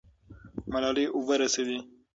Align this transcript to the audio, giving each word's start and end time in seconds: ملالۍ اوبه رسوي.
ملالۍ 0.71 1.05
اوبه 1.15 1.35
رسوي. 1.41 1.77